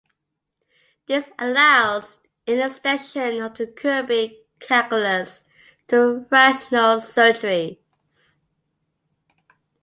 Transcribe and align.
This 1.05 1.29
allows 1.37 2.17
an 2.47 2.57
extension 2.59 3.39
of 3.39 3.53
the 3.55 3.67
Kirby 3.67 4.45
calculus 4.59 5.43
to 5.89 6.25
rational 6.31 6.97
surgeries. 6.99 7.77